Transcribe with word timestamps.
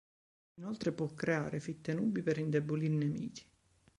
Inoltre 0.55 0.93
può 0.93 1.13
creare 1.13 1.59
fitte 1.59 1.93
nubi 1.93 2.23
per 2.23 2.39
indebolire 2.39 2.91
i 2.91 2.97
nemici. 2.97 3.47